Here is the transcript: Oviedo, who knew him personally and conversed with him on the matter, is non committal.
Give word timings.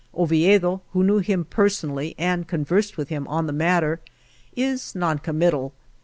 Oviedo, 0.17 0.81
who 0.93 1.03
knew 1.03 1.19
him 1.19 1.45
personally 1.45 2.15
and 2.17 2.47
conversed 2.47 2.97
with 2.97 3.09
him 3.09 3.27
on 3.27 3.45
the 3.45 3.53
matter, 3.53 3.99
is 4.55 4.95
non 4.95 5.19
committal. 5.19 5.73